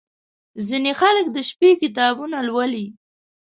[0.67, 2.85] •ځینې خلک د شپې کتابونه لولي.